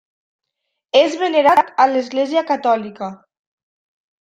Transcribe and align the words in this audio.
És 1.01 1.17
venerat 1.25 1.69
a 1.85 1.87
l'Església 1.93 2.45
catòlica. 2.51 3.13